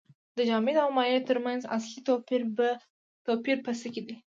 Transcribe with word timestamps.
د 0.37 0.39
جامد 0.49 0.75
او 0.83 0.89
مایع 0.97 1.19
ترمنځ 1.29 1.61
اصلي 1.77 2.01
توپیر 3.25 3.57
په 3.65 3.71
څه 3.79 3.87
کې 3.93 4.01
دی 4.07 4.15